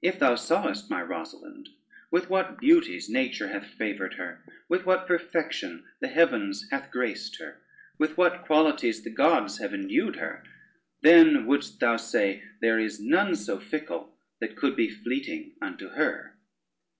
[0.00, 1.70] If thou sawest my Rosalynde,
[2.12, 7.60] with what beauties nature hath favored her, with what perfection the heavens hath graced her,
[7.98, 10.44] with what qualities the gods have endued her,
[11.00, 16.38] then wouldst thou say, there is none so fickle that could be fleeting unto her.